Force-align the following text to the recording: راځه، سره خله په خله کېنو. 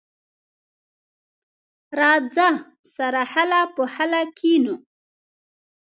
راځه، 1.99 2.49
سره 2.95 3.21
خله 3.33 3.59
په 3.75 3.83
خله 3.93 4.21
کېنو. 4.37 4.75